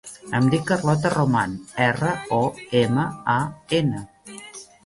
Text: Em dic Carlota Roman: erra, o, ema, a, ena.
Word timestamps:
Em 0.37 0.45
dic 0.53 0.63
Carlota 0.69 1.11
Roman: 1.15 1.53
erra, 1.87 2.15
o, 2.39 2.41
ema, 2.83 3.07
a, 3.35 3.37
ena. 3.83 4.07